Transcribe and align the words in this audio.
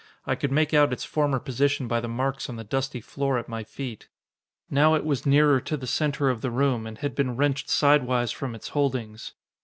I 0.25 0.33
could 0.33 0.51
make 0.51 0.73
out 0.73 0.91
its 0.91 1.05
former 1.05 1.37
position 1.39 1.87
by 1.87 1.99
the 1.99 2.07
marks 2.07 2.49
on 2.49 2.55
the 2.55 2.63
dusty 2.63 3.01
floor 3.01 3.37
at 3.37 3.47
my 3.47 3.63
feet. 3.63 4.07
Now 4.67 4.95
it 4.95 5.05
was 5.05 5.27
nearer 5.27 5.61
to 5.61 5.77
the 5.77 5.85
center 5.85 6.31
of 6.31 6.41
the 6.41 6.49
room, 6.49 6.87
and 6.87 6.97
had 6.97 7.13
been 7.13 7.37
wrenched 7.37 7.69
sidewise 7.69 8.31
from 8.31 8.55
its 8.55 8.69
holdings. 8.69 9.33